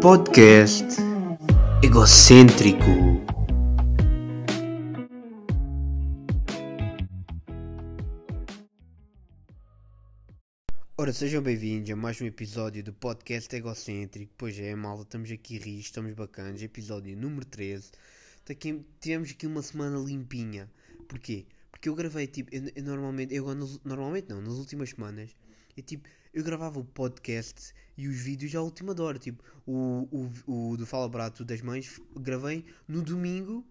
[0.00, 0.98] Podcast
[1.82, 2.84] egocêntrico.
[10.98, 14.32] Ora, sejam bem-vindos a mais um episódio do podcast egocêntrico.
[14.36, 16.62] Pois é, malta, estamos aqui rios, estamos bacanas.
[16.62, 17.90] Episódio número 13.
[18.50, 20.70] Aqui, tivemos aqui uma semana limpinha.
[21.08, 21.46] Porquê?
[21.84, 23.44] Porque eu gravei tipo, eu, eu normalmente, eu
[23.84, 25.36] normalmente não, nas últimas semanas,
[25.76, 29.18] eu tipo, eu gravava o podcast e os vídeos à última hora.
[29.18, 30.08] Tipo, o,
[30.46, 33.62] o, o do Fala Brato das Mães gravei no domingo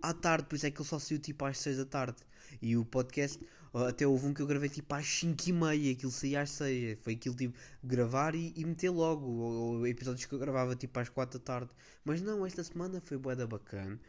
[0.00, 2.16] à tarde, por isso é que ele só saiu tipo às 6 da tarde.
[2.62, 3.38] E o podcast,
[3.74, 6.98] até houve um que eu gravei tipo às 5 e meia, aquilo saía às 6.
[7.02, 9.26] Foi aquilo tipo, gravar e, e meter logo.
[9.26, 11.70] Ou, episódios que eu gravava tipo às 4 da tarde.
[12.06, 14.00] Mas não, esta semana foi boa da bacana.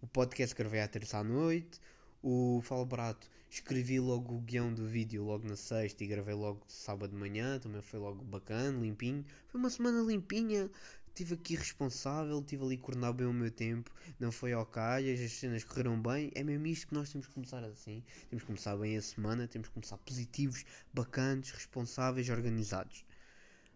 [0.00, 1.80] O podcast gravei à terça à noite.
[2.22, 6.62] O Fala Brato escrevi logo o guião do vídeo logo na sexta e gravei logo
[6.68, 9.24] sábado de manhã, também foi logo bacana, limpinho.
[9.48, 10.70] Foi uma semana limpinha,
[11.08, 15.20] estive aqui responsável, estive ali a coordenar bem o meu tempo, não foi ao calhas,
[15.20, 16.30] as cenas correram bem.
[16.36, 18.04] É mesmo isto que nós temos que começar assim.
[18.30, 20.64] Temos que começar bem a semana, temos que começar positivos,
[20.94, 23.04] bacanas, responsáveis, organizados.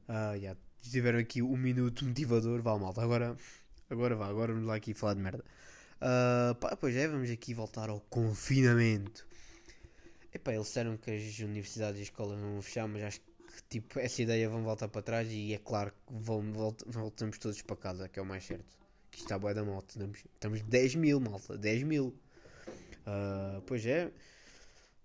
[0.08, 3.36] Uh, yeah, tiveram aqui um minuto motivador, vá malta, agora,
[3.90, 5.44] agora vá, agora vamos lá aqui falar de merda.
[5.96, 9.26] Uh, pá, pois é, vamos aqui voltar ao confinamento.
[10.32, 13.36] Epá, eles disseram que as universidades e escolas não vão fechar, mas acho que
[13.70, 17.62] tipo, essa ideia vão voltar para trás e é claro que vão, volt, voltamos todos
[17.62, 18.76] para casa, que é o mais certo.
[19.10, 19.88] Que está boa da malta.
[19.88, 21.56] Estamos, estamos 10 mil, malta.
[21.56, 22.14] 10 mil.
[23.06, 24.10] Uh, pois é.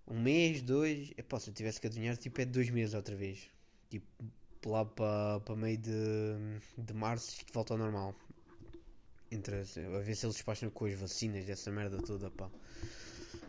[0.06, 1.12] Um mês, dois.
[1.16, 3.48] Epá, se eu tivesse que adivinhar, tipo, é dois meses outra vez.
[3.88, 4.06] Tipo,
[4.66, 5.90] lá para, para meio de,
[6.76, 8.14] de março isto volta ao normal.
[9.32, 12.50] Entre, a ver se eles despacham com as vacinas dessa merda toda, pá.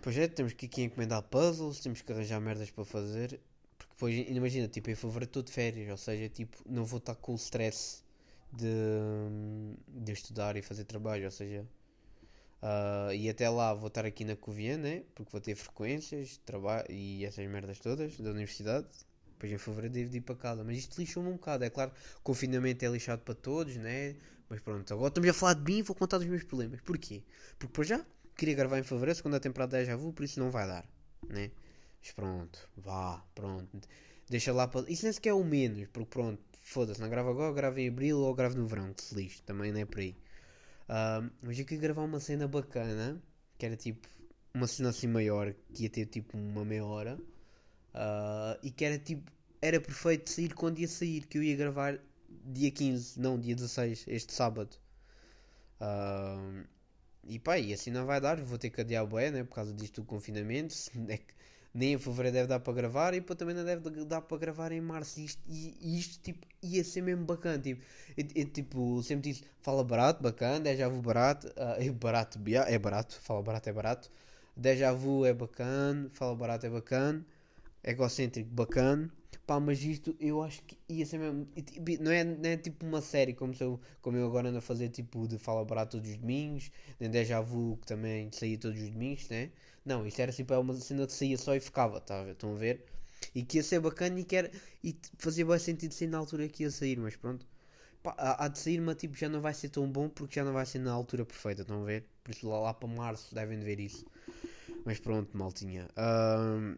[0.01, 3.39] Pois é, temos que aqui encomendar puzzles, temos que arranjar merdas para fazer.
[3.77, 7.15] Porque depois, imagina, tipo, em fevereiro estou de férias, ou seja, tipo, não vou estar
[7.15, 8.03] com o stress
[8.51, 8.67] de,
[9.87, 11.65] de estudar e fazer trabalho, ou seja,
[12.61, 15.03] uh, e até lá vou estar aqui na Covilhã, né?
[15.15, 18.87] Porque vou ter frequências, trabalho e essas merdas todas da universidade.
[19.33, 21.63] Depois em fevereiro devo de ir para casa, mas isto lixou-me um bocado.
[21.63, 21.91] É claro,
[22.23, 24.15] confinamento é lixado para todos, né?
[24.49, 26.79] Mas pronto, agora estamos a falar de mim e vou contar dos meus problemas.
[26.81, 27.23] Porquê?
[27.57, 28.05] Porque por já
[28.35, 30.85] queria gravar em fevereiro, segunda temporada já vou, por isso não vai dar,
[31.27, 31.51] né?
[32.01, 33.87] Mas pronto, vá, pronto.
[34.29, 34.89] Deixa lá para.
[34.89, 38.19] Isso nem sequer é o menos, porque pronto, foda-se, não gravo agora, gravo em abril
[38.19, 40.15] ou gravo no verão, que se também não é por aí.
[40.89, 43.21] Uh, mas eu queria gravar uma cena bacana,
[43.57, 44.07] que era tipo
[44.53, 47.17] uma cena assim maior, que ia ter tipo uma meia hora,
[47.95, 49.31] uh, e que era tipo,
[49.61, 51.99] era perfeito sair quando ia sair, que eu ia gravar
[52.45, 54.75] dia 15, não, dia 16, este sábado.
[55.79, 56.65] Uh,
[57.25, 59.43] e pá, e assim não vai dar, vou ter que adiar bué, né?
[59.43, 60.75] Por causa disto do confinamento.
[61.09, 61.33] É que
[61.73, 64.71] nem em fevereiro deve dar para gravar e depois também não deve dar para gravar
[64.71, 65.19] em março.
[65.19, 67.57] E isto, e, isto tipo, ia ser mesmo bacana.
[67.59, 67.83] Tipo,
[68.17, 72.77] eu, eu, tipo sempre disse: fala barato, bacana, déjà vu barato, uh, é barato, é
[72.79, 74.11] barato, fala barato, é barato.
[74.55, 77.25] Déjà vu é bacana, fala barato, é bacana,
[77.83, 79.11] egocêntrico, bacana.
[79.45, 81.47] Pá, mas isto eu acho que ia ser mesmo.
[81.99, 84.89] Não é, não é tipo uma série como eu, como eu agora ando a fazer,
[84.89, 88.89] tipo de Fala Barato todos os domingos, nem Deja Vu que também saía todos os
[88.89, 89.51] domingos, né?
[89.85, 92.85] Não, isto era tipo uma cena que saía só e ficava, tá, estão a ver?
[93.35, 94.51] E que ia ser bacana e que era,
[94.83, 97.45] e fazia bem sentido ser na altura que ia sair, mas pronto.
[98.01, 100.53] Pá, há, de sair, mas tipo já não vai ser tão bom porque já não
[100.53, 102.05] vai ser na altura perfeita, estão a ver?
[102.23, 104.05] Por isso lá, lá para março devem ver isso.
[104.85, 105.87] Mas pronto, maltinha.
[105.97, 106.75] Um,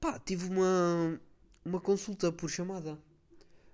[0.00, 1.20] pá, tive uma
[1.66, 2.96] uma consulta por chamada.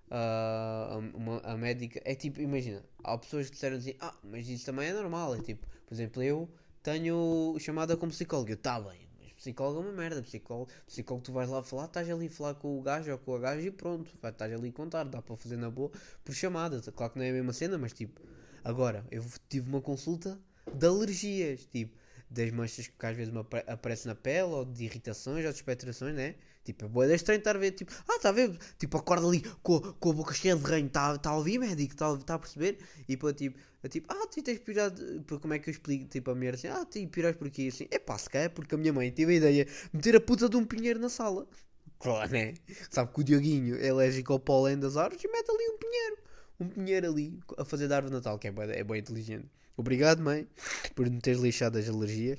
[0.09, 4.67] Uh, uma, a médica é tipo, imagina, há pessoas que disseram assim, ah, mas isso
[4.67, 5.35] também é normal.
[5.35, 6.49] É tipo, por exemplo, eu
[6.83, 8.51] tenho chamada com psicólogo.
[8.51, 10.23] Eu, tá bem, mas psicólogo é uma merda.
[10.23, 13.35] Psicólogo, psicólogo tu vais lá falar, estás ali a falar com o gajo ou com
[13.37, 15.91] a gaja e pronto, estás ali a contar, dá para fazer na boa
[16.25, 16.81] por chamada.
[16.93, 18.21] Claro que não é a mesma cena, mas tipo,
[18.65, 20.39] agora eu tive uma consulta
[20.75, 21.97] de alergias, tipo,
[22.33, 26.15] das manchas que às vezes me aparecem na pele, ou de irritações, ou de expectorações,
[26.15, 26.35] né?
[26.65, 28.57] Tipo, é boa estranho estar a ver, tipo, ah, está a ver?
[28.79, 31.93] Tipo, acorda ali com, com a boca cheia de ranho, está tá a ouvir, médico?
[31.93, 32.79] Está tá a perceber?
[33.09, 36.31] E pô, tipo, é tipo, ah, tu tens pirado, como é que eu explico, tipo,
[36.31, 38.79] a mulher assim, ah, tu piras por aqui, assim, é pá, se calhar, porque a
[38.79, 41.47] minha mãe teve a ideia de meter a puta de um pinheiro na sala.
[41.99, 42.55] Claro, né?
[42.91, 46.17] Sabe que o Dioguinho é alérgico ao pólen das árvores e mete ali um pinheiro.
[46.59, 49.49] Um pinheiro ali a fazer da árvore de Natal, que é bem, é bem inteligente.
[49.77, 50.47] Obrigado, mãe,
[50.95, 52.39] por me teres lixado as alergias.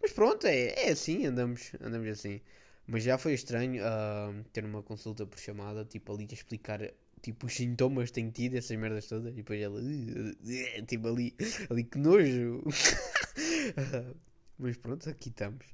[0.00, 2.40] Mas pronto, é, é assim, andamos, andamos assim.
[2.86, 6.80] Mas já foi estranho uh, ter uma consulta por chamada, tipo ali a explicar
[7.22, 11.34] tipo os sintomas que tenho tido, essas merdas todas, e depois ela, uh, tipo ali,
[11.70, 12.58] ali que nojo.
[12.58, 14.16] uh,
[14.58, 15.64] mas pronto, aqui estamos.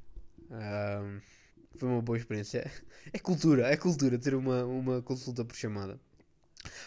[1.77, 2.71] Foi uma boa experiência.
[3.13, 5.99] É cultura, é cultura ter uma, uma consulta por chamada.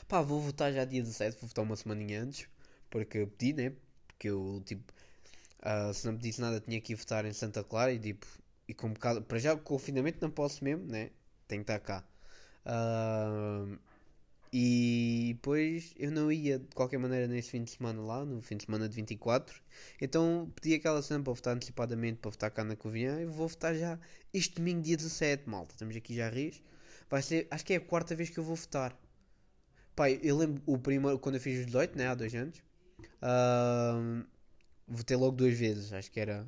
[0.07, 2.47] Pá, vou votar já dia 17, vou votar uma semaninha antes.
[2.89, 3.73] Porque pedi, né?
[4.15, 4.83] Porque eu, tipo,
[5.61, 8.25] uh, se não pedisse nada, tinha que ir votar em Santa Clara e, tipo,
[8.67, 9.21] e com um bocado.
[9.21, 11.11] Para já, o confinamento não posso mesmo, né?
[11.47, 12.03] Tenho que estar cá.
[12.65, 13.77] Uh,
[14.53, 18.55] e depois eu não ia de qualquer maneira nesse fim de semana lá, no fim
[18.57, 19.61] de semana de 24.
[20.01, 23.75] Então pedi aquela cena para votar antecipadamente para votar cá na Covilhã e vou votar
[23.75, 23.99] já
[24.33, 25.73] este domingo, dia 17, malta.
[25.73, 26.53] Estamos aqui já a rir.
[27.09, 28.97] Vai ser, acho que é a quarta vez que eu vou votar.
[29.95, 32.61] Pai, eu lembro o primeiro, quando eu fiz os 18, né, há dois anos.
[34.87, 36.47] Votei logo duas vezes, acho que era.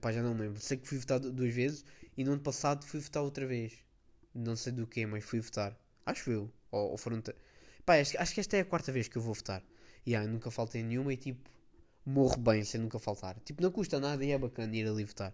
[0.00, 0.60] Pá, já não lembro.
[0.60, 1.84] Sei que fui votar duas vezes
[2.16, 3.72] e no ano passado fui votar outra vez.
[4.34, 5.76] Não sei do que, mas fui votar.
[6.04, 6.52] Acho eu.
[6.70, 7.22] Ou, ou foram.
[7.84, 9.62] Pá, acho, acho, que esta é a quarta vez que eu vou votar.
[10.06, 11.50] E yeah, nunca faltei nenhuma e tipo.
[12.04, 13.38] Morro bem sem nunca faltar.
[13.40, 15.32] Tipo, não custa nada e é bacana ir ali votar.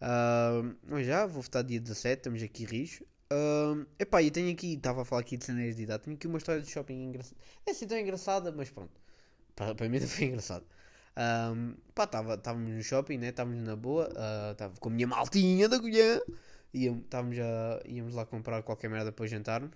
[0.00, 2.18] Uh, mas já, vou votar dia 17.
[2.18, 3.02] Estamos aqui rios.
[3.32, 4.74] Uh, epá, e tenho aqui.
[4.74, 6.04] Estava a falar aqui de cenas de idade.
[6.04, 7.36] Tenho aqui uma história de shopping engraçada.
[7.66, 9.03] É assim tão engraçada, mas pronto.
[9.54, 10.64] Para, mim foi engraçado.
[11.16, 13.28] Um, pá, estávamos no shopping, né?
[13.28, 14.08] Estávamos na boa.
[14.52, 16.22] Estava uh, com a minha maltinha da colher.
[16.72, 19.70] Íamos, a, íamos lá comprar qualquer merda para jantarmos.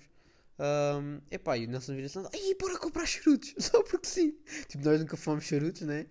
[0.58, 4.36] Um, epá, e o Nelson vira assim, ai, bora comprar charutos, só porque sim.
[4.66, 6.06] Tipo, nós nunca fomos charutos, né?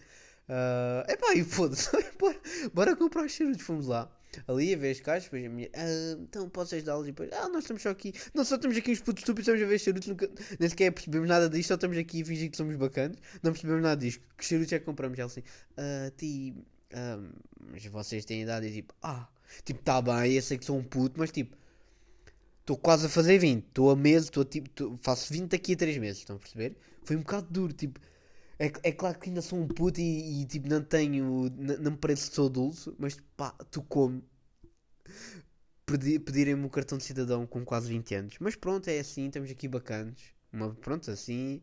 [0.47, 2.39] Uh, epá, e foda-se, bora,
[2.73, 4.09] bora comprar charutos, fomos lá.
[4.47, 7.07] Ali a ver as caixas, depois a minha, ah, então posso ajudá-los?
[7.07, 9.61] E depois, ah, nós estamos só aqui, não só estamos aqui uns putos estúpidos, estamos
[9.61, 10.29] a ver charutos, nunca,
[10.59, 13.83] nem sequer percebemos nada disto, só estamos aqui a fingir que somos bacanas, não percebemos
[13.83, 14.21] nada disto.
[14.37, 15.17] Que charutos é que compramos?
[15.17, 15.43] Ela assim,
[15.77, 16.53] ah, ti,
[16.93, 17.19] ah,
[17.71, 19.27] mas vocês têm idade e tipo, ah,
[19.63, 21.55] tipo, tá bem, eu sei que sou um puto, mas tipo
[22.67, 23.63] Estou quase a fazer 20.
[23.65, 24.69] Estou a meses, estou tipo.
[24.71, 26.75] Tô, faço 20 daqui a 3 meses, estão a perceber?
[27.05, 27.97] Foi um bocado duro, tipo.
[28.59, 31.49] É, é claro que ainda sou um puto e, e tipo, não tenho.
[31.55, 34.23] Não, me parece que sou adulto, mas pá, tu como.
[35.85, 38.35] Pedirem-me o cartão de cidadão com quase 20 anos.
[38.39, 40.19] Mas pronto, é assim, estamos aqui bacanas.
[40.51, 41.61] Uma, pronto, assim.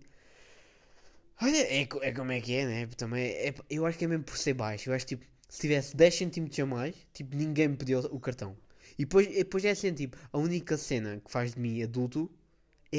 [1.43, 2.87] Olha, é, é como é que é, né?
[2.97, 4.89] Também é, eu acho que é mesmo por ser baixo.
[4.89, 8.57] Eu acho tipo, se tivesse 10 centímetros a mais, tipo, ninguém me pediu o cartão.
[8.99, 12.31] E depois, depois é assim, tipo, a única cena que faz de mim adulto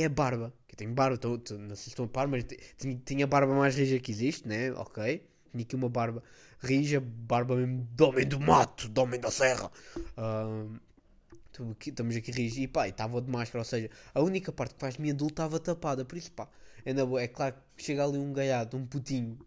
[0.01, 0.53] é a barba.
[0.67, 2.45] Que eu tenho barba, tô, tô, não sei se estou a par, mas
[3.05, 4.71] tinha a barba mais rija que existe, né?
[4.73, 5.23] Ok.
[5.51, 6.21] Tinha aqui uma barba
[6.59, 9.71] rija, barba mesmo do homem do mato, do homem da serra.
[10.17, 10.79] Uh,
[11.85, 14.97] estamos aqui rijos e pá, estava de máscara, ou seja, a única parte que faz
[14.97, 16.49] mim adulto estava tapada, por isso pá,
[16.83, 19.39] é, boa, é claro que chega ali um gaiado, um putinho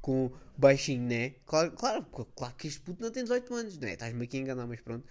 [0.00, 1.34] com baixinho, né?
[1.44, 2.04] Claro, claro,
[2.34, 3.92] claro que este puto não tem 18 anos, né?
[3.92, 5.04] Estás-me aqui a enganar, mas pronto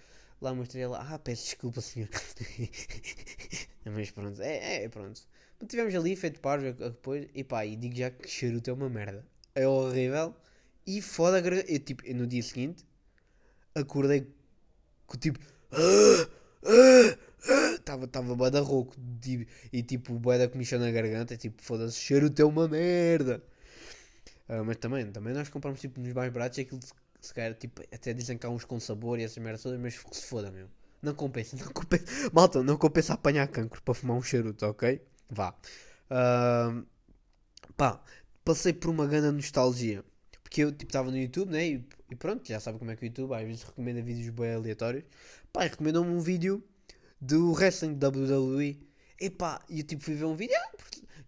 [0.43, 2.09] lá uma estrela, ah, peço desculpa, senhor.
[3.85, 5.21] Mas pronto, é, é pronto.
[5.67, 9.25] Tivemos ali, feito parvo depois, e pá, e digo já que charuto é uma merda.
[9.55, 10.35] É horrível
[10.85, 11.39] e foda.
[11.39, 12.85] Eu, tipo, no dia seguinte,
[13.75, 14.27] acordei
[15.07, 15.39] com tipo.
[17.75, 21.37] Estava tava bué da rouco tipo, e tipo bué da comichão na garganta.
[21.37, 23.43] Tipo, foda-se, charuto é uma merda.
[24.49, 26.79] Uh, mas também, também nós compramos tipo nos mais baratos aquilo
[27.23, 29.93] se calhar, tipo, até dizem que há uns com sabor e essas merdas todas, mas
[30.11, 30.67] se foda, meu.
[31.01, 32.05] Não compensa, não compensa.
[32.33, 35.01] Malta, não compensa apanhar cancro para fumar um charuto, ok?
[35.29, 35.55] Vá.
[36.11, 36.85] Uh,
[37.77, 38.03] pá,
[38.43, 40.03] passei por uma grande nostalgia.
[40.43, 41.65] Porque eu, tipo, estava no YouTube, né?
[41.65, 44.53] E, e, pronto, já sabe como é que o YouTube às vezes recomenda vídeos bem
[44.53, 45.05] aleatórios.
[45.53, 46.61] Pá, recomendou-me um vídeo
[47.21, 48.85] do wrestling WWE.
[49.17, 50.71] E pá, e eu tipo fui ver um vídeo, ah,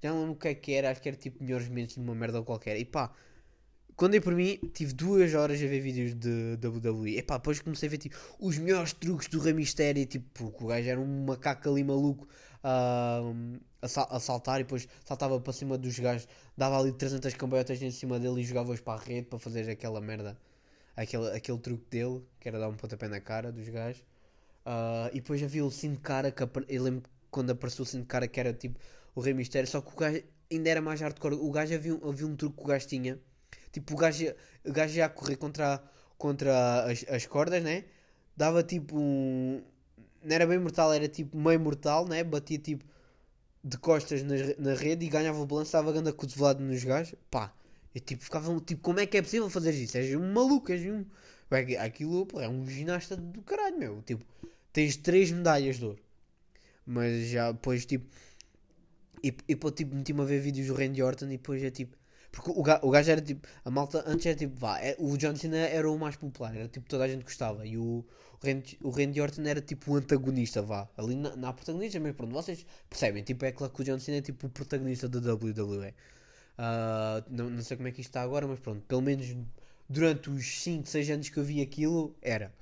[0.03, 2.13] já não lembro o que é que era, acho que era tipo melhores momentos numa
[2.13, 2.77] merda qualquer.
[2.77, 3.13] E pá,
[3.96, 7.18] quando eu por mim, tive duas horas a ver vídeos de WWE.
[7.18, 10.06] Epá, depois comecei a ver tipo, os melhores truques do Rei Mistério.
[10.06, 12.28] Tipo, o gajo era um macaco ali maluco
[12.66, 17.92] uh, a, saltar e depois saltava para cima dos gajos, dava ali 300 cambalhotas em
[17.92, 20.38] cima dele e jogava-os para a rede para fazer aquela merda,
[20.96, 24.02] aquele, aquele truque dele, que era dar um pontapé na cara dos gajos.
[24.66, 28.28] Uh, e depois havia o de cara, que eu lembro quando apareceu o de cara
[28.28, 28.78] que era tipo
[29.14, 30.22] o Rei Mistério, só que o gajo
[30.52, 31.36] ainda era mais hardcore.
[31.36, 33.20] O gajo havia, havia um truque que o gajo tinha
[33.71, 34.33] Tipo, o gajo,
[34.65, 35.83] o gajo ia a correr contra,
[36.17, 37.85] contra as, as cordas, né?
[38.35, 39.62] Dava tipo um.
[40.24, 42.24] Não era bem mortal, era tipo meio mortal, né?
[42.24, 42.85] Batia tipo
[43.63, 47.15] de costas na, na rede e ganhava o balanço, estava a cotovelado nos gajos.
[47.31, 47.53] Pá,
[47.93, 49.97] eu tipo ficava tipo, como é que é possível fazer isso?
[49.97, 51.05] És um maluco, és um.
[51.79, 54.01] Aquilo pô, é um ginasta do caralho, meu.
[54.03, 54.25] Tipo,
[54.74, 56.01] tens três medalhas de ouro.
[56.85, 58.05] Mas já depois tipo.
[59.24, 61.97] E, e pô, tipo, meti-me a ver vídeos do Randy Orton e depois é tipo
[62.36, 63.48] porque o gajo, o gajo era tipo.
[63.63, 64.60] A malta antes era tipo.
[64.60, 66.88] Vá, é, o John Cena era o mais popular, era tipo.
[66.88, 67.65] Toda a gente gostava.
[67.65, 70.89] E o, o, Randy, o Randy Orton era tipo o antagonista, vá.
[70.98, 73.24] Ali na, na protagonista, mas pronto, vocês percebem.
[73.24, 75.88] Tipo, é claro que o John Cena é tipo o protagonista da WWE.
[75.88, 75.94] Uh,
[76.58, 78.82] ah, não, não sei como é que isto está agora, mas pronto.
[78.86, 79.34] Pelo menos
[79.89, 82.54] durante os 5, 6 anos que eu vi aquilo, era.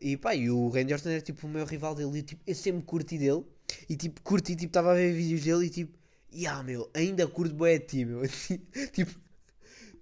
[0.00, 2.20] E pá, e o Randy Orton era tipo o meu rival dele.
[2.20, 3.44] E tipo, eu sempre curti dele.
[3.88, 5.98] E tipo, curti, tipo, estava a ver vídeos dele e tipo,
[6.32, 8.22] yeah, meu, ainda curto bué de ti, meu.
[8.92, 9.20] tipo,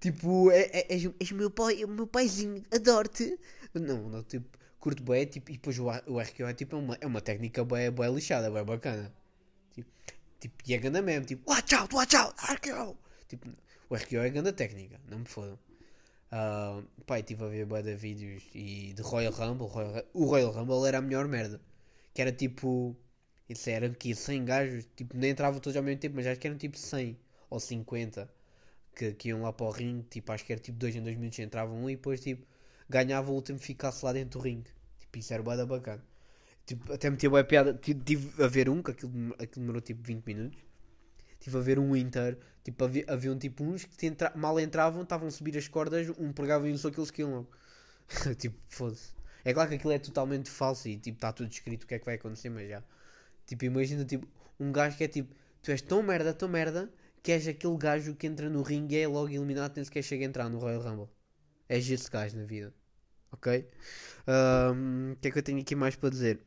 [0.01, 3.39] tipo, é, é, és, o meu pai, o meu paizinho, adoro-te.
[3.75, 6.99] Não, não, tipo, curto bué, tipo, e depois o, o RKO é tipo, é uma,
[7.01, 9.13] é uma técnica bué, bué lixada, bué bacana.
[9.73, 9.91] Tipo,
[10.41, 12.97] tipo, e é ganda mesmo, tipo, watch out, watch out, RKO.
[13.29, 13.49] Tipo,
[13.91, 15.59] o RKO é ganda técnica, não me fodam.
[16.31, 20.53] Uh, pai, estive a ver bué de vídeos e de Royal Rumble, Royal, o Royal
[20.53, 21.61] Rumble era a melhor merda.
[22.13, 22.97] Que era tipo,
[23.49, 26.47] isso era que 100 gajos, tipo, nem entravam todos ao mesmo tempo, mas acho que
[26.47, 27.19] eram tipo 100
[27.51, 28.31] ou 50
[28.95, 31.17] que, que iam lá para o ringue, tipo, acho que era tipo 2 em 2
[31.17, 32.47] minutos entravam um e depois tipo,
[32.89, 34.71] ganhava o último ficasse lá dentro do ringue.
[34.99, 36.05] Tipo, isso era bué da bacana.
[36.67, 37.73] Tipo, até metia boa piada,
[38.05, 40.59] tive a ver um, que aquilo, aquilo demorou tipo 20 minutos.
[41.41, 45.03] Tive a ver um inteiro, tipo, havia, havia um tipo uns que entra, mal entravam,
[45.03, 47.51] estavam a subir as cordas, um pregava e só aqueles que iam logo.
[48.37, 49.13] tipo, foda-se.
[49.45, 51.99] É claro que aquilo é totalmente falso e tipo, está tudo escrito o que é
[51.99, 52.83] que vai acontecer, mas já.
[53.49, 54.29] Tipo, imagina tipo,
[54.61, 58.15] um gajo que é tipo, tu és tão merda, tão merda, que és aquele gajo
[58.15, 60.83] que entra no ringue e é logo eliminado, nem sequer chega a entrar no Royal
[60.83, 61.09] Rumble.
[61.69, 62.73] És esse gajo na vida.
[63.33, 63.69] Ok?
[64.27, 66.41] O um, que é que eu tenho aqui mais para dizer?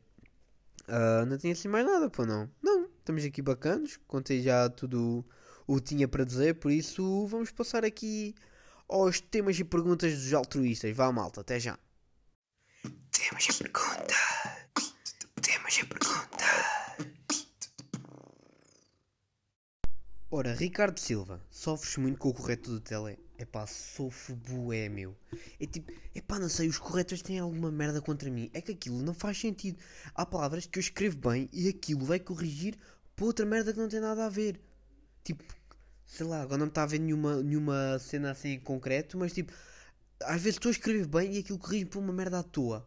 [0.88, 2.48] Uh, não tenho assim mais nada, pô, não.
[2.62, 3.98] Não, estamos aqui bacanos.
[4.06, 5.24] Contei já tudo
[5.66, 8.34] o que tinha para dizer, por isso vamos passar aqui
[8.88, 10.94] aos temas e perguntas dos altruístas.
[10.96, 11.78] Vá, malta, até já.
[13.10, 14.16] Temas e perguntas.
[15.40, 16.71] Temas e perguntas.
[20.44, 23.16] Ora, Ricardo Silva, sofres muito com o correto do tele?
[23.38, 25.14] Epá, sofro bué, meu.
[25.60, 28.50] É tipo, epá, não sei, os corretores têm alguma merda contra mim.
[28.52, 29.78] É que aquilo não faz sentido.
[30.12, 32.76] Há palavras que eu escrevo bem e aquilo vai corrigir
[33.14, 34.60] para outra merda que não tem nada a ver.
[35.22, 35.44] Tipo,
[36.04, 39.32] sei lá, agora não me está a ver nenhuma, nenhuma cena assim em concreto, mas
[39.32, 39.52] tipo,
[40.24, 42.84] às vezes estou a escrever bem e aquilo corrige para uma merda à toa.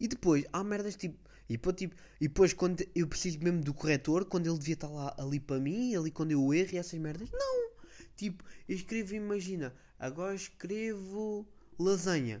[0.00, 1.16] E depois, há merdas tipo
[1.50, 4.86] e depois, tipo, e depois quando eu preciso mesmo do corretor, quando ele devia estar
[4.86, 7.70] lá ali para mim, ali quando eu erro e essas merdas, não!
[8.14, 11.44] Tipo, eu escrevo, imagina, agora escrevo
[11.76, 12.40] lasanha,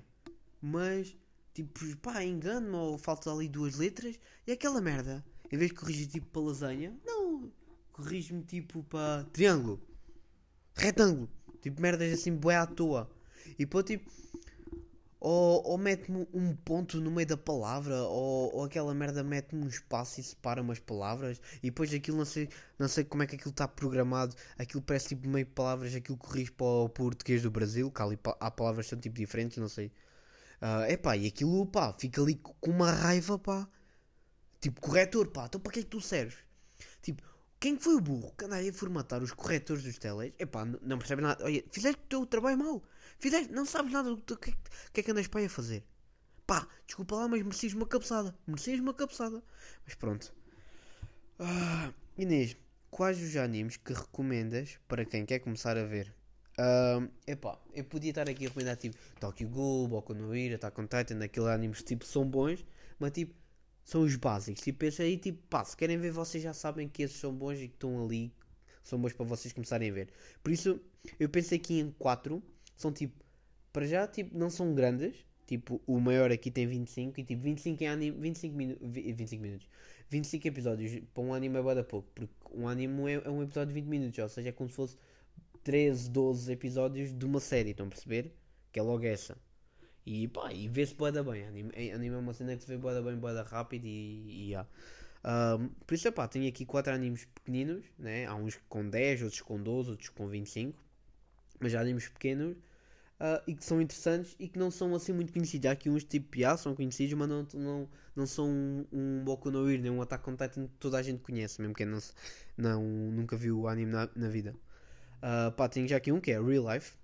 [0.62, 1.16] mas
[1.52, 6.06] tipo, pá, engano-me ou falta ali duas letras e aquela merda, em vez de corrigir
[6.06, 7.50] tipo para lasanha, não,
[7.90, 9.82] corrige-me tipo para triângulo,
[10.76, 11.28] retângulo,
[11.60, 13.10] tipo merdas assim, boé à toa.
[13.58, 14.08] E depois tipo
[15.20, 19.68] ou, ou mete-me um ponto no meio da palavra, ou, ou aquela merda mete-me um
[19.68, 22.48] espaço e separa umas palavras, e depois aquilo não sei,
[22.78, 26.50] não sei como é que aquilo está programado, aquilo parece tipo meio palavras, aquilo corrige
[26.52, 29.92] para o português do Brasil, que ali, há palavras que são tipo diferentes, não sei.
[30.88, 33.68] É uh, e aquilo pá, fica ali com uma raiva, pá.
[34.60, 36.36] Tipo, corretor, pá, então para que é que tu serves?
[37.02, 37.22] Tipo,
[37.58, 40.32] quem foi o burro que anda aí a formatar os corretores dos teles?
[40.54, 41.44] Não, não percebe nada.
[41.44, 42.82] Olha, fizeste o teu trabalho mal.
[43.20, 44.52] Fizeste, não sabes nada do que,
[44.92, 45.84] que é que andas aí a fazer.
[46.46, 48.34] Pá, desculpa lá, mas merecias uma cabeçada.
[48.46, 49.42] Merecias uma cabeçada.
[49.84, 50.34] Mas pronto.
[51.38, 52.56] Ah, Inês,
[52.90, 56.12] quais os animes que recomendas para quem quer começar a ver?
[56.58, 60.80] Uh, epá, eu podia estar aqui a recomendar tipo Tokyo Ghoul, Boku no Hero, Attack
[60.80, 62.66] on Titan, aqueles animes tipo são bons,
[62.98, 63.34] mas tipo
[63.84, 64.62] são os básicos.
[64.62, 67.58] Tipo, esse aí, tipo, pá, se querem ver, vocês já sabem que esses são bons
[67.58, 68.32] e que estão ali,
[68.82, 70.08] são bons para vocês começarem a ver.
[70.42, 70.80] Por isso,
[71.18, 72.42] eu pensei aqui em 4
[72.80, 73.14] são tipo,
[73.72, 75.14] para já, tipo, não são grandes.
[75.46, 79.68] Tipo, o maior aqui tem 25 e tipo, 25 em anime, 25, minu 25 minutos.
[80.08, 83.74] 25 episódios para um anime é bada pouco, porque um anime é, é, um episódio
[83.74, 84.96] de 20 minutos, ou seja, é como se fosse
[85.64, 88.32] 13, 12 episódios de uma série, estão a perceber?
[88.72, 89.36] Que é logo essa.
[90.06, 91.44] E pá, e vê-se boada bem.
[91.44, 94.68] Anime, anime é uma cena que se vê boada bem, boada rápido e, e yeah.
[95.58, 98.26] um, por isso, pá, tenho aqui 4 animes pequeninos, né?
[98.26, 100.80] Há uns com 10, outros com 12, outros com 25.
[101.58, 102.56] Mas já animes pequenos
[103.20, 105.68] uh, e que são interessantes e que não são assim muito conhecidos.
[105.68, 109.50] Há aqui uns tipo yeah, são conhecidos, mas não, não, não são um, um Boku
[109.50, 111.98] no Hero nem um Attack on Titan que toda a gente conhece, mesmo quem não,
[112.56, 114.54] não, nunca viu o anime na, na vida.
[115.18, 116.94] Uh, pá, tenho já aqui um que é Real Life.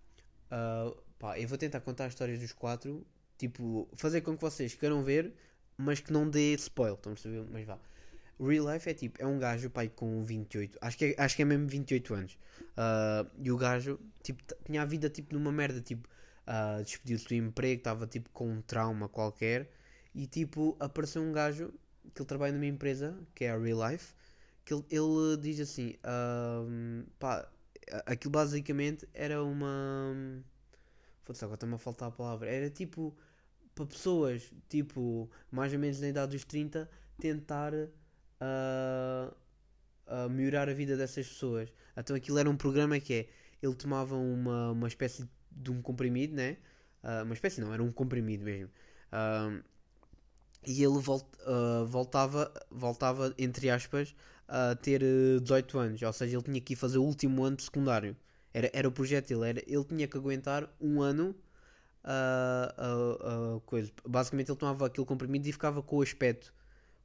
[0.51, 3.07] Uh, pá, eu vou tentar contar as histórias dos quatro,
[3.37, 5.35] tipo, fazer com que vocês queiram ver,
[5.77, 7.47] mas que não dê spoiler, estão a perceber?
[7.51, 7.79] Mas vá.
[8.39, 11.43] Real Life é tipo, é um gajo, pai, com 28, acho que é, acho que
[11.43, 12.39] é mesmo 28 anos.
[12.73, 16.07] Uh, e o gajo, tipo, tinha a vida, tipo, numa merda, tipo,
[16.47, 19.71] uh, despediu-se do emprego, estava, tipo, com um trauma qualquer.
[20.15, 21.73] E, tipo, apareceu um gajo,
[22.15, 24.15] que ele trabalha numa empresa, que é a Real Life,
[24.65, 27.49] que ele, ele diz assim, uh, pá,
[28.05, 30.43] aquilo basicamente era uma...
[31.25, 32.51] Foda-se, agora está-me a faltar a palavra.
[32.51, 33.17] Era, tipo,
[33.75, 36.89] para pessoas, tipo, mais ou menos na idade dos 30,
[37.19, 37.73] tentar
[38.41, 39.33] a,
[40.07, 41.73] a melhorar a vida dessas pessoas.
[41.97, 43.29] Então aquilo era um programa que é,
[43.63, 46.57] ele tomava uma, uma espécie de um comprimido, né?
[47.03, 48.71] Uh, uma espécie não, era um comprimido mesmo.
[49.13, 49.63] Uh,
[50.67, 54.15] e ele volt, uh, voltava, voltava, entre aspas,
[54.49, 57.57] a ter uh, 18 anos, ou seja, ele tinha que ir fazer o último ano
[57.57, 58.17] de secundário.
[58.53, 61.35] Era, era o projeto dele, era, ele tinha que aguentar um ano
[62.05, 63.93] uh, uh, coisa.
[64.07, 66.53] Basicamente ele tomava aquele comprimido e ficava com o aspecto,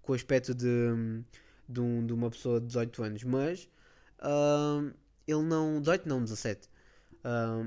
[0.02, 0.66] com o aspecto de,
[1.68, 3.70] de, um, de uma pessoa de 18 anos, mas
[5.28, 6.70] ele não, 18 não, 17.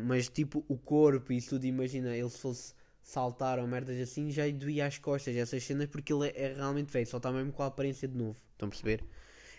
[0.05, 4.49] mas tipo o corpo e tudo, imagina, ele se fosse saltar ou merdas assim, já
[4.51, 7.63] doía as costas essas cenas porque ele é, é realmente feio, só está mesmo com
[7.63, 8.39] a aparência de novo.
[8.53, 9.05] Estão a perceber?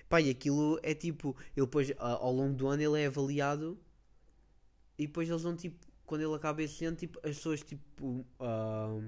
[0.09, 3.77] Pá, e aquilo é tipo, ele depois ao longo do ano ele é avaliado
[4.97, 9.03] e depois eles vão tipo, quando ele acaba esse ano, tipo, as pessoas tipo uh,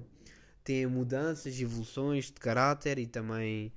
[0.68, 3.72] têm mudanças, evoluções de caráter e também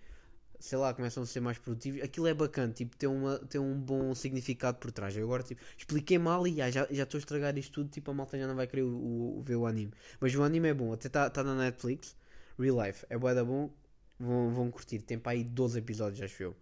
[0.59, 2.03] sei lá, começam a ser mais produtivos.
[2.03, 5.17] Aquilo é bacana, tipo, tem, uma, tem um bom significado por trás.
[5.17, 8.15] Eu agora, tipo, expliquei mal e ah, já estou a estragar isto tudo, tipo, a
[8.15, 9.93] malta já não vai querer o, o, ver o anime.
[10.21, 12.15] Mas o anime é bom, até está tá na Netflix,
[12.59, 13.71] Real Life, é bué da bom,
[14.19, 14.99] vão, vão curtir.
[15.01, 16.57] Tem para aí 12 episódios, acho eu.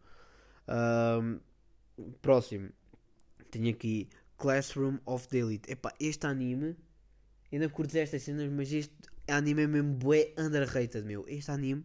[0.69, 1.41] Um,
[2.23, 2.69] próximo,
[3.51, 5.73] tenho aqui Classroom of the Elite.
[5.73, 6.77] Epá, este anime,
[7.51, 8.95] ainda curto estas cenas, mas este
[9.31, 11.25] anime é mesmo bué underrated, meu.
[11.29, 11.85] Este anime,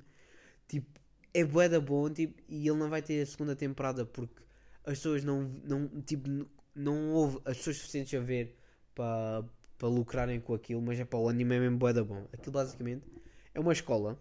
[0.67, 1.00] tipo,
[1.33, 4.41] é bué da bom, tipo, e ele não vai ter a segunda temporada porque
[4.85, 6.29] as pessoas não, não tipo,
[6.75, 8.57] não houve as pessoas suficientes a ver
[8.95, 9.43] para
[9.77, 12.25] para lucrarem com aquilo, mas é para o anime é mesmo bué da bom.
[12.31, 13.05] Aquilo basicamente
[13.53, 14.17] é uma escola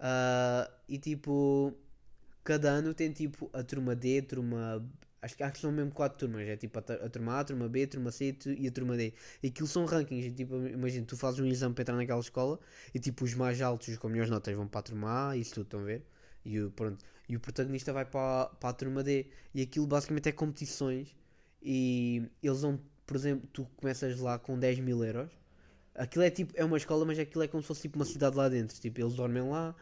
[0.00, 1.74] uh, e tipo
[2.44, 4.86] cada ano tem tipo a turma D, a turma
[5.22, 6.46] Acho, acho que são mesmo 4 turmas.
[6.48, 8.96] É tipo a, a, turma A, a turma B, a turma C e a turma
[8.96, 9.12] D.
[9.42, 10.34] E aquilo são rankings.
[10.34, 12.58] tipo, imagina, tu fazes um exame para entrar naquela escola
[12.94, 15.64] e tipo os mais altos com melhores notas vão para a turma A, isso tudo,
[15.64, 16.02] estão a ver?
[16.44, 19.26] E o, pronto, e o protagonista vai para, para a turma D.
[19.54, 21.08] E aquilo basicamente é competições.
[21.62, 25.30] E eles vão, por exemplo, tu começas lá com 10 mil euros.
[25.94, 28.36] Aquilo é tipo, é uma escola, mas aquilo é como se fosse tipo uma cidade
[28.36, 28.78] lá dentro.
[28.80, 29.74] Tipo, eles dormem lá,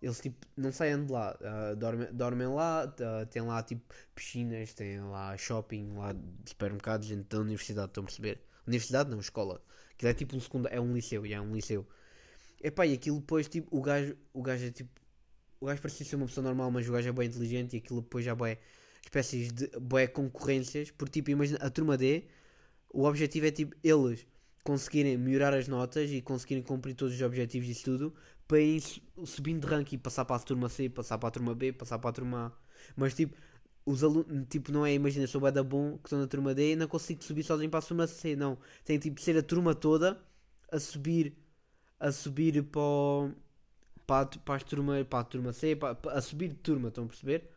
[0.00, 3.82] eles tipo não saem de lá, uh, dormem, dormem lá, uh, tem lá tipo
[4.14, 6.14] piscinas, tem lá shopping, lá
[6.46, 8.40] supermercados dentro da universidade, estão a perceber?
[8.66, 9.62] Universidade não, escola.
[9.92, 11.86] Aquilo é tipo um segundo, é um liceu, é um liceu.
[12.62, 14.90] Epá, e aquilo depois tipo, o gajo, o gajo é tipo,
[15.60, 18.00] o gajo parecia ser uma pessoa normal, mas o gajo é bem inteligente e aquilo
[18.00, 18.58] depois já é
[19.02, 22.24] espécies de boé concorrências, porque tipo, imagina a turma D,
[22.90, 24.26] o objetivo é tipo eles
[24.62, 28.14] conseguirem melhorar as notas e conseguirem cumprir todos os objetivos e tudo
[28.48, 28.82] para ir
[29.26, 32.10] subindo de ranking passar para a turma C, passar para a turma B, passar para
[32.10, 32.52] a turma A.
[32.96, 33.36] Mas tipo,
[33.84, 36.72] os alunos, tipo, não é, imagina, sou bem da bom que estou na turma D
[36.72, 38.58] e não consigo subir sozinho para a turma C, não.
[38.84, 40.20] Tem tipo ser a turma toda
[40.72, 41.34] a subir,
[42.00, 43.34] a subir para,
[44.06, 47.08] para, para, a turma, para a turma C, para, a subir de turma, estão a
[47.08, 47.50] perceber?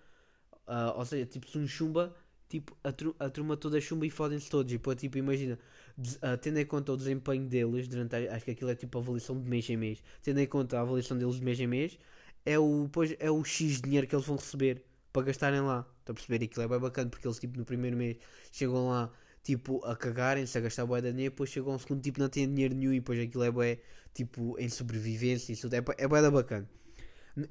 [0.67, 2.15] Uh, ou seja, tipo, se um chumba,
[2.51, 2.89] tipo, a,
[3.25, 4.71] a turma toda chumba e fodem-se todos.
[4.73, 5.57] E pô, tipo, imagina,
[5.97, 9.01] uh, tendo em conta o desempenho deles durante a, acho que aquilo é tipo a
[9.01, 11.97] avaliação de mês em mês, tendo em conta a avaliação deles de mês em mês,
[12.45, 14.83] é o, pois, é o X de dinheiro que eles vão receber
[15.13, 15.87] para gastarem lá.
[15.99, 16.45] Estão a perceber?
[16.45, 18.17] Aquilo é bem bacana porque eles tipo no primeiro mês
[18.51, 19.11] chegam lá
[19.43, 22.47] tipo a cagarem-se, a gastar bué de dinheiro, depois chegam ao segundo tipo não têm
[22.47, 23.79] dinheiro nenhum e depois aquilo é bué
[24.13, 25.75] tipo em sobrevivência e tudo.
[25.75, 26.69] É, é da bacana.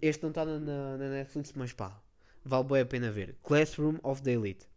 [0.02, 2.00] Este não está na, na, Netflix, mas pá,
[2.44, 3.36] vale bué a pena ver.
[3.42, 4.69] Classroom of the Elite.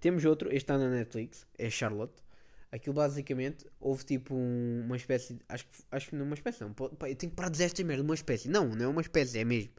[0.00, 2.22] Temos outro, este está na Netflix, é Charlotte.
[2.70, 5.38] Aquilo basicamente houve tipo um, uma espécie.
[5.48, 6.74] Acho, acho que não é uma espécie, não.
[6.78, 8.02] Eu tenho que parar de dizer esta merda.
[8.02, 8.48] Uma espécie.
[8.48, 9.72] Não, não é uma espécie, é mesmo.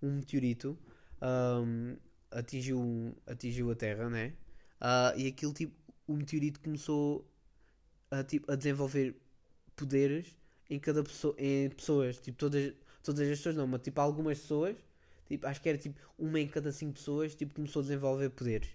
[0.00, 0.78] Um meteorito
[1.22, 1.96] um,
[2.30, 4.34] atingiu, atingiu a Terra, né?
[4.80, 5.74] Uh, e aquilo tipo.
[6.06, 7.28] O meteorito começou
[8.10, 9.14] a, tipo, a desenvolver
[9.76, 10.26] poderes
[10.70, 11.34] em cada pessoa.
[11.38, 12.18] Em pessoas.
[12.18, 14.76] Tipo, todas, todas as pessoas não, mas tipo algumas pessoas.
[15.26, 17.34] Tipo, acho que era tipo uma em cada cinco pessoas.
[17.34, 18.70] Tipo, começou a desenvolver poderes.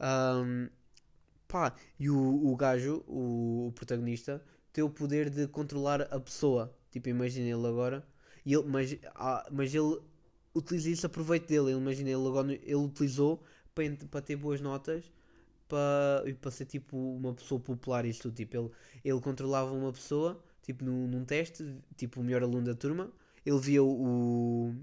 [0.00, 0.68] Um,
[1.48, 6.74] Pá, e o, o gajo, o, o protagonista, tem o poder de controlar a pessoa.
[6.90, 8.06] Tipo, imagina ele agora.
[8.44, 10.00] E ele, mas, ah, mas ele
[10.54, 11.70] utiliza isso a proveito dele.
[11.70, 13.42] Ele, imagina ele agora ele utilizou
[13.74, 15.04] para, para ter boas notas
[15.68, 18.12] para, para ser tipo uma pessoa popular e.
[18.12, 18.70] Tipo, ele,
[19.04, 23.10] ele controlava uma pessoa tipo num, num teste, tipo o melhor aluno da turma.
[23.44, 24.74] Ele via o,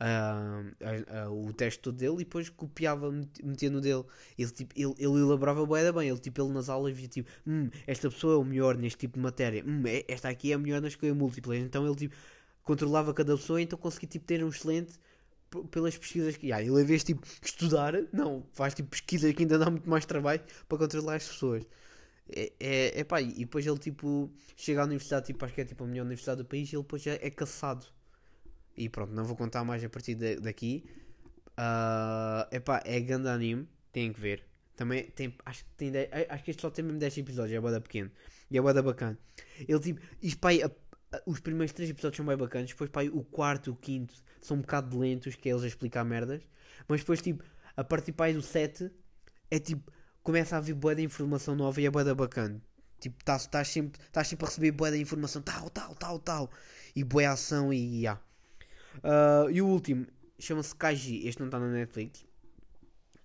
[0.00, 3.10] uh, uh, o teste todo dele e depois copiava,
[3.42, 4.04] metia no dele.
[4.38, 6.08] Ele, tipo, ele, ele elaborava bem, bem.
[6.08, 9.14] Ele, tipo, ele nas aulas via tipo, hum, esta pessoa é o melhor neste tipo
[9.14, 11.56] de matéria, hum, é, esta aqui é a melhor na escolha múltipla.
[11.56, 12.16] Então ele tipo,
[12.62, 14.98] controlava cada pessoa, então conseguia tipo, ter um excelente
[15.70, 16.52] pelas pesquisas que.
[16.52, 20.04] Ele, em vez de tipo, estudar, não, faz tipo pesquisas que ainda dá muito mais
[20.04, 21.64] trabalho para controlar as pessoas.
[22.28, 25.64] É, é, é pá, e depois ele tipo chega à universidade, tipo, acho que é
[25.64, 27.86] tipo a melhor universidade do país, e ele depois já é caçado
[28.76, 30.84] e pronto, não vou contar mais a partir de, daqui.
[31.58, 34.44] Uh, epá, é grande anime, tem que ver.
[34.76, 35.90] Também tem, acho que tem,
[36.28, 38.10] acho que este só tem mesmo 10 episódios, é boda pequeno.
[38.50, 39.18] E é boda bacana.
[39.66, 43.24] Ele tipo, isto pá, a, os primeiros três episódios são bem bacanas, depois pá, o
[43.24, 46.42] quarto o quinto são um bocado lentos, que é eles a explicar merdas,
[46.86, 47.42] mas depois tipo,
[47.76, 48.90] a partir pá, do 7
[49.50, 49.90] é tipo,
[50.22, 52.60] começa a haver boa informação nova e é boa da bacana.
[53.00, 56.50] Tipo, estás tá sempre, estás sempre a receber boa informação, tal, tal, tal, tal,
[56.94, 58.20] e boa ação e já.
[58.98, 60.06] Uh, e o último,
[60.38, 62.24] chama-se Kaiji, este não está na Netflix.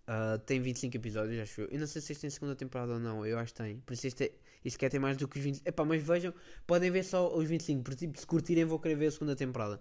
[0.07, 1.67] Uh, tem 25 episódios, acho eu.
[1.69, 3.79] Eu não sei se este tem segunda temporada ou não, eu acho que tem.
[3.79, 4.31] Por isso este, é,
[4.65, 5.69] este quer ter mais do que os 25.
[5.69, 6.33] Epá, mas vejam,
[6.67, 9.79] podem ver só os 25, porque tipo, se curtirem vou querer ver a segunda temporada.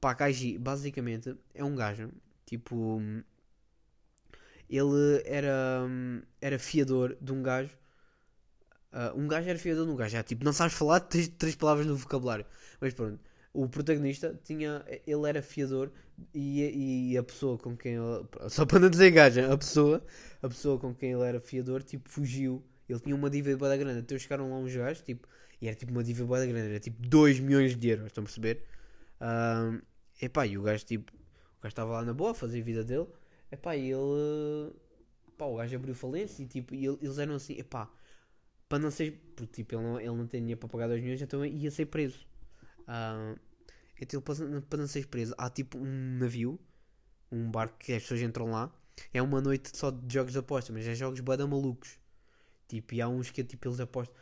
[0.00, 2.10] Pá, Kaiji, basicamente, é um gajo,
[2.44, 3.00] tipo...
[4.68, 5.88] Ele era,
[6.40, 7.76] era fiador de um gajo.
[8.92, 11.54] Uh, um gajo era fiador de um gajo, já, tipo, não sabes falar, tens três
[11.56, 12.46] palavras no vocabulário.
[12.80, 13.20] Mas pronto,
[13.56, 15.90] o protagonista tinha, ele era fiador
[16.34, 20.04] e, e a pessoa com quem ele, só para não dizer gaja, a pessoa,
[20.42, 22.62] a pessoa com quem ele era fiador, tipo, fugiu.
[22.86, 25.26] Ele tinha uma dívida bem grande, então chegaram lá uns gajos, tipo,
[25.60, 28.26] e era tipo uma dívida bem grande, era tipo 2 milhões de euros, estão a
[28.26, 28.62] perceber?
[29.20, 29.80] Um,
[30.20, 32.84] epá, e o gajo, tipo, o gajo estava lá na boa a fazer a vida
[32.84, 33.06] dele,
[33.50, 34.72] epá, e ele,
[35.38, 37.90] pá, o gajo abriu falência e tipo, e eles eram assim, epá,
[38.68, 41.22] para não ser, porque tipo, ele não, ele não tinha dinheiro para pagar 2 milhões,
[41.22, 42.26] então ia ser preso.
[44.00, 46.58] Então, para, para não ser preso, há tipo um navio,
[47.30, 48.72] um barco que as pessoas entram lá.
[49.12, 51.98] É uma noite só de jogos de aposta, mas é jogos bada malucos.
[52.68, 54.14] Tipo, e há uns que tipo, eles apostam,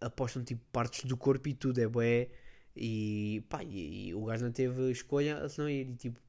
[0.00, 2.28] apostam tipo partes do corpo e tudo, é bué.
[2.76, 5.88] E pá, e, e, o gajo não teve escolha, senão ir.
[5.88, 6.20] E, tipo,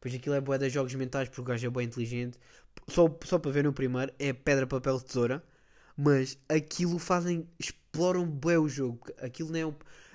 [0.00, 2.38] pois aquilo é bué de jogos mentais, porque o gajo é bem inteligente.
[2.88, 5.44] Só, só para ver no primeiro, é pedra, papel, tesoura.
[5.96, 9.00] Mas aquilo fazem, exploram bué o jogo.
[9.18, 9.74] Aquilo não é um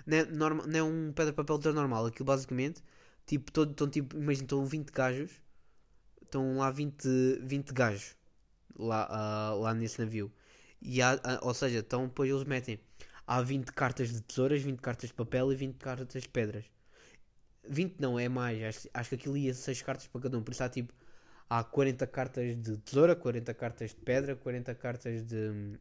[0.10, 2.08] não é, norma, não é um pedra, papel, tesoura normal.
[2.08, 2.84] Aquilo basicamente,
[3.26, 5.32] tipo, todo, estão tipo, imagina, estão 20 gajos,
[6.24, 7.08] estão lá 20,
[7.43, 8.15] 20 gajos
[8.78, 10.32] lá, uh, lá nesse navio.
[10.82, 12.80] E há, uh, ou seja, então depois eles metem
[13.28, 16.65] há 20 cartas de tesouras, 20 cartas de papel e 20 cartas de pedras.
[17.67, 20.52] 20 não, é mais, acho, acho que aquilo ia 6 cartas para cada um, por
[20.52, 20.93] isso há tipo
[21.50, 25.80] há 40 cartas de tesoura, 40 cartas de pedra, 40 cartas de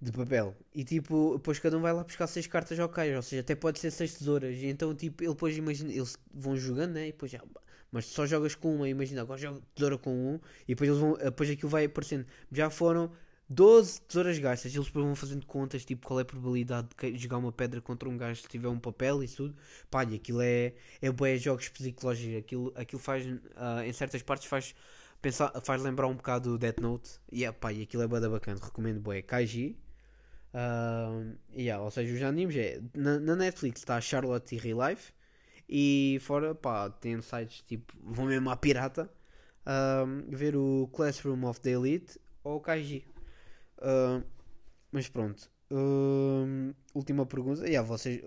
[0.00, 0.56] de papel.
[0.74, 3.54] E tipo, depois cada um vai lá buscar seis cartas ao caio, ou seja, até
[3.54, 4.56] pode ser seis tesouras.
[4.56, 7.08] E então, tipo, ele depois imagina, eles vão jogando, né?
[7.08, 7.40] E depois já,
[7.90, 11.14] mas só jogas com uma, imagina, agora jogo tesoura com um, e depois eles vão,
[11.14, 12.26] depois aquilo vai aparecendo.
[12.52, 13.10] Já foram
[13.48, 17.38] 12 tesouras gastas, eles depois vão fazendo contas, tipo, qual é a probabilidade de jogar
[17.38, 19.56] uma pedra contra um gajo se tiver um papel e tudo.
[19.90, 24.48] Pá, e aquilo é, é bué jogos psicológicos, aquilo, aquilo faz, uh, em certas partes
[24.48, 24.74] faz
[25.20, 27.20] pensar, faz lembrar um bocado do Death Note.
[27.30, 29.22] E yeah, pá, e aquilo é bada bacana, recomendo bué.
[29.22, 29.76] Kaiji.
[30.54, 32.80] Uh, yeah, ou seja, os animes é.
[32.94, 35.12] Na, na Netflix está Charlotte e Real Life.
[35.68, 37.92] E fora, pá, tem sites tipo.
[38.02, 39.10] Vão mesmo à pirata.
[39.66, 43.04] Uh, ver o Classroom of the Elite ou o Kaiji.
[43.78, 44.24] Uh,
[44.92, 45.50] mas pronto.
[45.70, 47.66] Uh, última pergunta.
[47.66, 48.22] Yeah, vocês,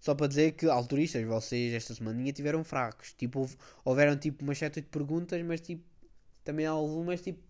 [0.00, 3.12] só para dizer que alturistas, vocês esta semana tiveram fracos.
[3.14, 3.48] Tipo,
[3.84, 5.82] houveram tipo umas 7, 8 perguntas, mas tipo
[6.44, 7.42] também há algumas tipo,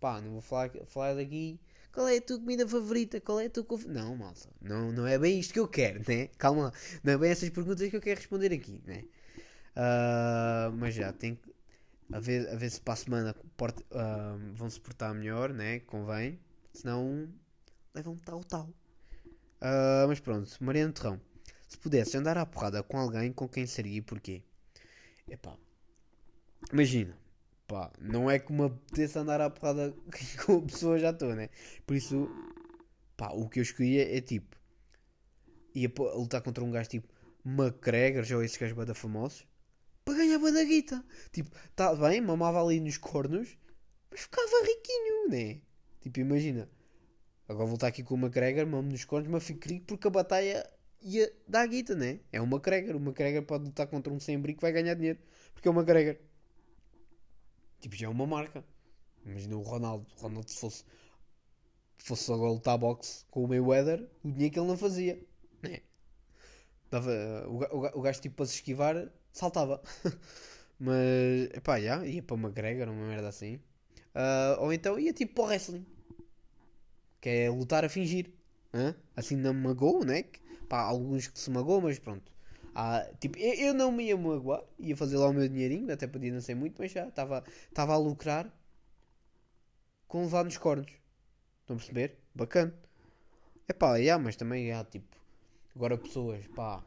[0.00, 1.58] pá, não vou falar, falar daqui.
[1.92, 3.20] Qual é a tua comida favorita?
[3.20, 3.66] Qual é a tua.
[3.86, 6.28] Não, malta, não, não é bem isto que eu quero, né?
[6.38, 9.04] Calma lá, não é bem essas perguntas que eu quero responder aqui, né?
[9.76, 11.50] Uh, mas já, tem que.
[12.12, 15.80] A ver, a ver se para a semana porta, uh, vão se portar melhor, né?
[15.80, 16.40] Convém.
[16.72, 17.28] Senão
[17.94, 18.68] levam tal, tal.
[19.60, 21.20] Uh, mas pronto, Mariana Terrão.
[21.68, 24.42] Se pudesse andar à porrada com alguém, com quem seria e porquê?
[25.28, 25.56] Epá,
[26.72, 27.16] imagina,
[27.70, 29.94] pá, não é que me apeteça andar à porrada
[30.44, 31.48] com a pessoa já estou, né?
[31.86, 32.28] Por isso,
[33.16, 34.56] pá, o que eu escolhia é tipo,
[35.72, 37.08] ia lutar contra um gajo tipo
[37.46, 39.46] McGregor, já esses gajos bada famosos,
[40.04, 41.04] para ganhar bada guita.
[41.30, 43.56] Tipo, tá bem, mamava ali nos cornos,
[44.10, 45.60] mas ficava riquinho, né?
[46.00, 46.68] Tipo, imagina,
[47.48, 50.10] agora vou estar aqui com o McGregor, mamo nos cornos, mas fico rico porque a
[50.10, 50.68] batalha
[51.00, 52.18] ia dar guita, né?
[52.32, 55.20] É o McGregor, o McGregor pode lutar contra um sem brinco vai ganhar dinheiro,
[55.54, 56.16] porque é o McGregor.
[57.80, 58.64] Tipo, já é uma marca.
[59.24, 60.06] Imagina o Ronaldo.
[60.18, 60.84] O Ronaldo se fosse,
[61.98, 65.20] fosse agora lutar boxe com o Mayweather, o dinheiro que ele não fazia.
[65.62, 65.80] Né?
[66.90, 67.10] Dava,
[67.48, 69.82] o, o, gajo tipo para se esquivar, saltava.
[70.78, 73.56] Mas, epá, já, ia para uma McGregor, uma merda assim.
[74.14, 75.86] Uh, ou então ia tipo para o wrestling.
[77.20, 78.30] Que é lutar a fingir.
[78.72, 78.94] Hã?
[79.16, 80.24] Assim não me magoou, né?
[80.68, 82.32] Pá, alguns que se magoam, mas pronto.
[82.74, 86.32] Ah, tipo, eu, não me ia magoar, ia fazer lá o meu dinheirinho, até podia
[86.32, 88.52] não ser muito, mas já estava a lucrar
[90.06, 90.90] com levar nos cornos.
[91.60, 92.18] Estão a perceber?
[92.34, 92.74] Bacana.
[93.68, 95.16] É pá, yeah, mas também há tipo,
[95.74, 96.84] agora pessoas, pá,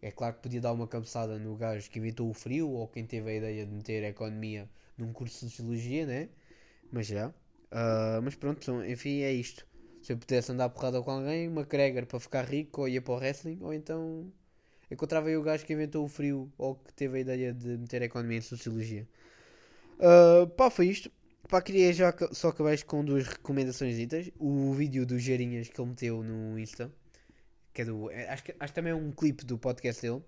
[0.00, 3.06] é claro que podia dar uma cabeçada no gajo que inventou o frio ou quem
[3.06, 6.28] teve a ideia de meter a economia num curso de sociologia, né?
[6.92, 7.28] Mas já.
[7.28, 9.66] Uh, mas pronto, enfim, é isto.
[10.02, 13.14] Se eu pudesse andar porrada com alguém, uma McGregor para ficar rico, ou ia para
[13.14, 14.32] o wrestling, ou então
[14.90, 18.02] encontrava aí o gajo que inventou o frio, ou que teve a ideia de meter
[18.02, 19.08] a economia em sociologia.
[19.98, 21.10] Uh, pá, foi isto.
[21.48, 23.96] Pá, queria já só acabar com duas recomendações.
[24.38, 26.92] O vídeo do Geirinhas que ele meteu no Insta.
[27.72, 28.10] Que é do.
[28.10, 30.22] É, acho, que, acho que também é um clipe do podcast dele.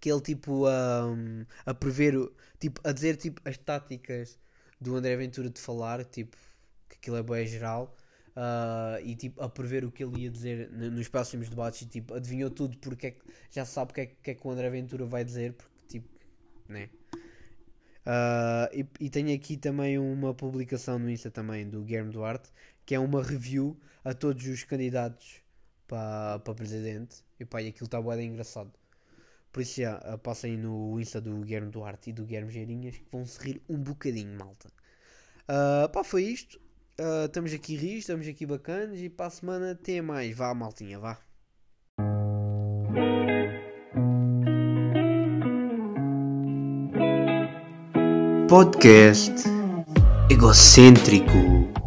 [0.00, 2.14] Que ele tipo a prever.
[2.58, 4.38] Tipo, a dizer tipo as táticas
[4.80, 6.04] do André Ventura de falar.
[6.04, 6.36] Tipo,
[6.88, 7.96] que aquilo é bem geral.
[8.30, 12.14] Uh, e tipo a prever o que ele ia dizer nos próximos debates e tipo
[12.14, 14.70] adivinhou tudo porque é que, já sabe o que é, que é que o André
[14.70, 16.08] Ventura vai dizer porque tipo
[16.68, 16.88] né
[18.00, 22.50] Uh, e, e, tenho aqui também uma publicação no Insta também do Guilherme Duarte,
[22.86, 25.42] que é uma review a todos os candidatos
[25.86, 27.22] para, para presidente.
[27.38, 28.72] E pá, e aquilo está bem engraçado.
[29.52, 33.06] Por isso já, uh, passem no Insta do Guilherme Duarte e do Guilherme Geirinhas que
[33.12, 34.68] vão se rir um bocadinho, malta.
[35.48, 36.60] Uh, pá, foi isto.
[37.00, 40.36] Uh, estamos aqui ris, estamos aqui bacanas e para a semana tem mais.
[40.36, 41.18] Vá, maltinha, vá.
[48.46, 49.44] podcast
[50.28, 51.79] egocêntrico.